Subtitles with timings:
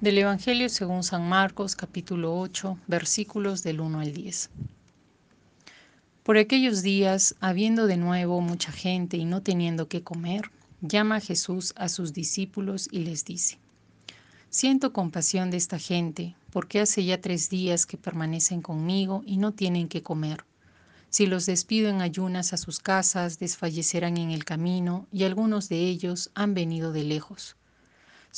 [0.00, 4.48] Del Evangelio según San Marcos capítulo 8 versículos del 1 al 10.
[6.22, 11.74] Por aquellos días, habiendo de nuevo mucha gente y no teniendo qué comer, llama Jesús
[11.76, 13.58] a sus discípulos y les dice,
[14.50, 19.50] Siento compasión de esta gente, porque hace ya tres días que permanecen conmigo y no
[19.50, 20.44] tienen qué comer.
[21.10, 25.80] Si los despido en ayunas a sus casas, desfallecerán en el camino, y algunos de
[25.80, 27.56] ellos han venido de lejos.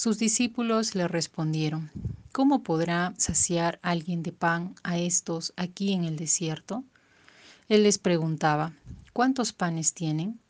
[0.03, 1.91] Sus discípulos le respondieron,
[2.33, 6.85] ¿Cómo podrá saciar alguien de pan a estos aquí en el desierto?
[7.69, 8.73] Él les preguntaba,
[9.13, 10.41] ¿cuántos panes tienen?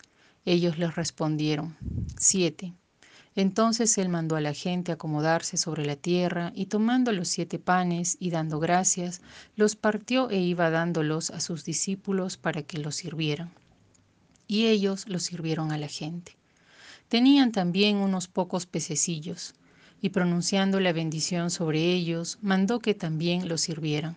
[0.44, 1.76] Ellos les respondieron,
[2.16, 2.74] siete.
[3.34, 8.18] Entonces él mandó a la gente acomodarse sobre la tierra y tomando los siete panes
[8.20, 9.20] y dando gracias,
[9.56, 13.50] los partió e iba dándolos a sus discípulos para que los sirvieran.
[14.46, 16.39] Y ellos los sirvieron a la gente.
[17.10, 19.54] Tenían también unos pocos pececillos,
[20.00, 24.14] y pronunciando la bendición sobre ellos, mandó que también los sirvieran.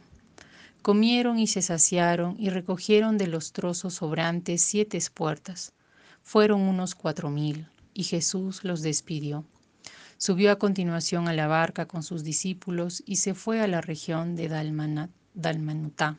[0.83, 5.73] Comieron y se saciaron y recogieron de los trozos sobrantes siete espuertas.
[6.21, 9.43] Fueron unos cuatro mil, y Jesús los despidió.
[10.19, 14.35] Subió a continuación a la barca con sus discípulos y se fue a la región
[14.35, 14.49] de
[15.33, 16.15] Dalmanutá.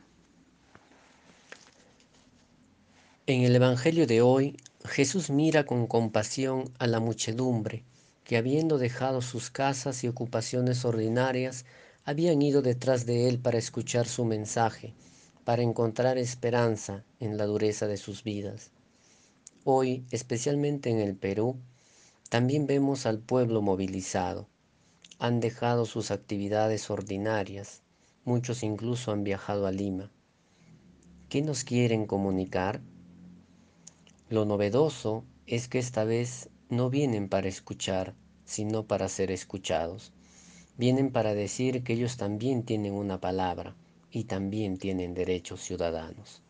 [3.27, 7.83] En el Evangelio de hoy Jesús mira con compasión a la muchedumbre
[8.25, 11.63] que habiendo dejado sus casas y ocupaciones ordinarias,
[12.03, 14.95] habían ido detrás de él para escuchar su mensaje,
[15.43, 18.71] para encontrar esperanza en la dureza de sus vidas.
[19.63, 21.59] Hoy, especialmente en el Perú,
[22.29, 24.47] también vemos al pueblo movilizado.
[25.19, 27.83] Han dejado sus actividades ordinarias,
[28.23, 30.11] muchos incluso han viajado a Lima.
[31.29, 32.81] ¿Qué nos quieren comunicar?
[34.27, 40.13] Lo novedoso es que esta vez no vienen para escuchar, sino para ser escuchados.
[40.77, 43.75] Vienen para decir que ellos también tienen una palabra
[44.09, 46.41] y también tienen derechos ciudadanos.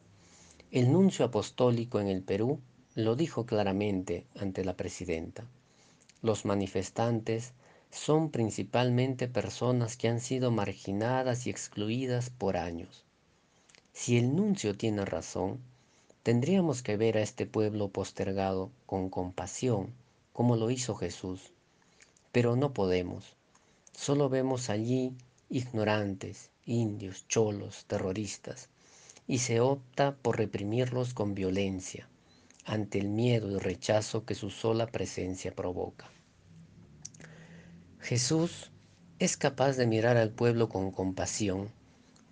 [0.71, 2.61] El nuncio apostólico en el Perú
[2.95, 5.45] lo dijo claramente ante la presidenta.
[6.21, 7.52] Los manifestantes
[7.91, 13.03] son principalmente personas que han sido marginadas y excluidas por años.
[13.91, 15.59] Si el nuncio tiene razón,
[16.25, 19.93] Tendríamos que ver a este pueblo postergado con compasión,
[20.33, 21.53] como lo hizo Jesús.
[22.31, 23.36] Pero no podemos.
[23.91, 25.14] Solo vemos allí
[25.49, 28.69] ignorantes, indios, cholos, terroristas,
[29.27, 32.09] y se opta por reprimirlos con violencia,
[32.65, 36.09] ante el miedo y rechazo que su sola presencia provoca.
[37.99, 38.71] Jesús
[39.19, 41.69] es capaz de mirar al pueblo con compasión,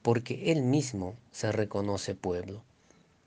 [0.02, 2.64] porque Él mismo se reconoce pueblo.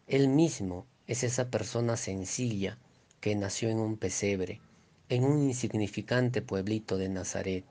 [0.07, 2.79] Él mismo es esa persona sencilla
[3.21, 4.61] que nació en un pesebre,
[5.09, 7.65] en un insignificante pueblito de Nazaret,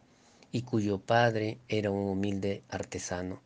[0.51, 3.41] y cuyo padre era un humilde artesano.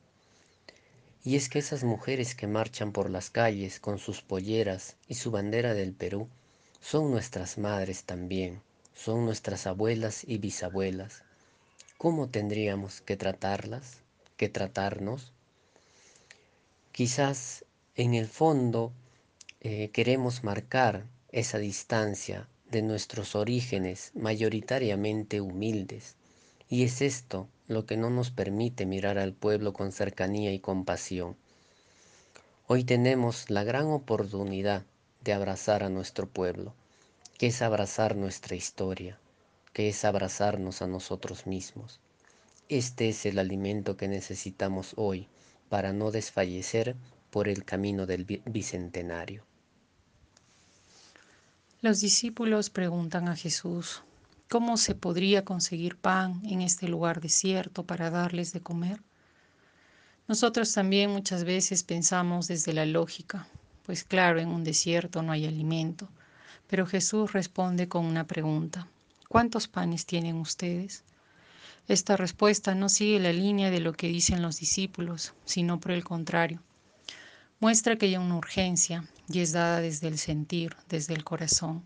[1.23, 5.29] Y es que esas mujeres que marchan por las calles con sus polleras y su
[5.29, 6.27] bandera del Perú
[6.81, 8.61] son nuestras madres también,
[8.95, 11.21] son nuestras abuelas y bisabuelas.
[12.00, 14.00] ¿Cómo tendríamos que tratarlas,
[14.35, 15.31] que tratarnos?
[16.91, 17.66] Quizás
[17.99, 18.93] en el fondo
[19.59, 26.15] eh, queremos marcar esa distancia de nuestros orígenes mayoritariamente humildes.
[26.69, 31.35] Y es esto lo que no nos permite mirar al pueblo con cercanía y compasión.
[32.67, 34.85] Hoy tenemos la gran oportunidad
[35.25, 36.73] de abrazar a nuestro pueblo,
[37.38, 39.19] que es abrazar nuestra historia,
[39.73, 41.99] que es abrazarnos a nosotros mismos.
[42.69, 45.27] Este es el alimento que necesitamos hoy
[45.67, 46.95] para no desfallecer
[47.29, 49.44] por el camino del bicentenario.
[51.81, 54.03] Los discípulos preguntan a Jesús,
[54.50, 59.01] ¿cómo se podría conseguir pan en este lugar desierto para darles de comer?
[60.28, 63.47] Nosotros también muchas veces pensamos desde la lógica,
[63.85, 66.09] pues claro, en un desierto no hay alimento,
[66.68, 68.88] pero Jesús responde con una pregunta,
[69.28, 71.03] ¿cuántos panes tienen ustedes?
[71.88, 76.03] Esta respuesta no sigue la línea de lo que dicen los discípulos, sino por el
[76.03, 76.62] contrario
[77.59, 81.83] muestra que hay una urgencia y es dada desde el sentir, desde el corazón,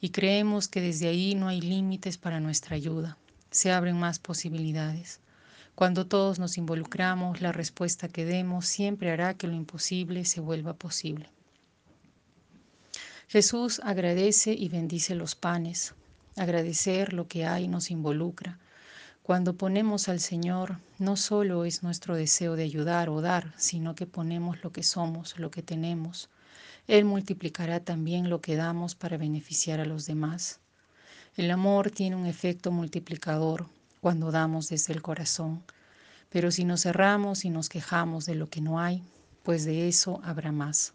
[0.00, 3.16] y creemos que desde ahí no hay límites para nuestra ayuda,
[3.50, 5.20] se abren más posibilidades.
[5.74, 10.74] Cuando todos nos involucramos, la respuesta que demos siempre hará que lo imposible se vuelva
[10.74, 11.30] posible.
[13.28, 15.94] Jesús agradece y bendice los panes.
[16.36, 18.58] Agradecer lo que hay nos involucra,
[19.24, 24.04] cuando ponemos al Señor, no solo es nuestro deseo de ayudar o dar, sino que
[24.04, 26.28] ponemos lo que somos, lo que tenemos.
[26.88, 30.60] Él multiplicará también lo que damos para beneficiar a los demás.
[31.38, 33.66] El amor tiene un efecto multiplicador.
[34.02, 35.62] cuando damos desde el corazón.
[36.28, 39.02] Pero si nos cerramos y nos quejamos de lo que no hay,
[39.42, 40.92] pues de eso habrá más.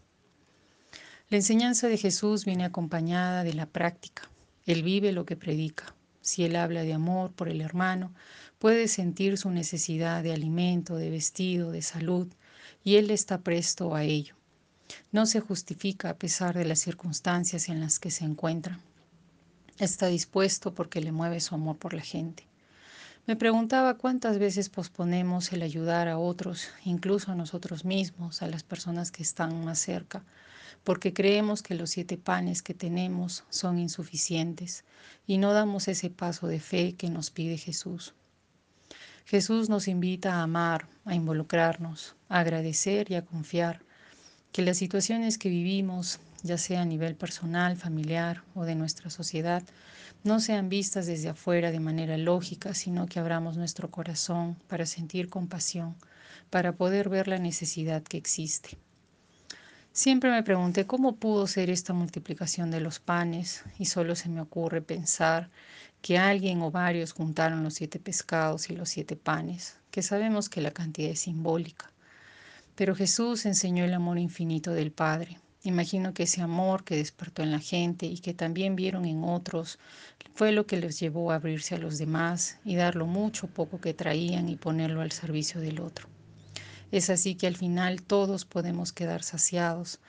[1.30, 4.30] La enseñanza de Jesús viene acompañada de la práctica.
[4.66, 5.96] Él vive lo que predica.
[6.20, 8.12] Si Él habla de amor por el hermano,
[8.58, 12.28] puede sentir su necesidad de alimento, de vestido, de salud,
[12.84, 14.34] y Él está presto a ello.
[15.12, 18.78] No se justifica a pesar de las circunstancias en las que se encuentra.
[19.78, 22.46] Está dispuesto porque le mueve su amor por la gente.
[23.26, 28.62] Me preguntaba cuántas veces posponemos el ayudar a otros, incluso a nosotros mismos, a las
[28.62, 30.24] personas que están más cerca,
[30.84, 34.84] porque creemos que los siete panes que tenemos son insuficientes
[35.26, 38.14] y no damos ese paso de fe que nos pide Jesús.
[39.26, 43.80] Jesús nos invita a amar, a involucrarnos, a agradecer y a confiar
[44.52, 49.62] que las situaciones que vivimos, ya sea a nivel personal, familiar o de nuestra sociedad,
[50.24, 55.28] no sean vistas desde afuera de manera lógica, sino que abramos nuestro corazón para sentir
[55.28, 55.94] compasión,
[56.50, 58.78] para poder ver la necesidad que existe.
[59.92, 64.40] Siempre me pregunté cómo pudo ser esta multiplicación de los panes y solo se me
[64.40, 65.50] ocurre pensar
[66.00, 70.60] que alguien o varios juntaron los siete pescados y los siete panes, que sabemos que
[70.60, 71.90] la cantidad es simbólica.
[72.76, 75.38] Pero Jesús enseñó el amor infinito del Padre.
[75.64, 79.80] Imagino que ese amor que despertó en la gente y que también vieron en otros
[80.36, 83.50] fue lo que les llevó a abrirse a los demás y dar lo mucho o
[83.50, 86.08] poco que traían y ponerlo al servicio del otro.
[86.92, 90.00] Es así que al final todos podemos quedar saciados,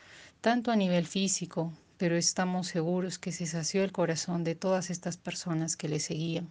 [0.42, 5.18] tanto a nivel físico, pero estamos seguros que se sació el corazón de todas estas
[5.18, 6.50] personas que le seguían.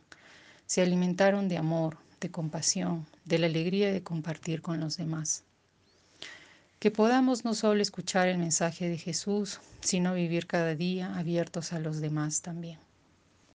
[0.66, 5.42] Se alimentaron de amor, de compasión, de la alegría de compartir con los demás.
[6.78, 11.80] Que podamos no solo escuchar el mensaje de Jesús, sino vivir cada día abiertos a
[11.80, 12.78] los demás también.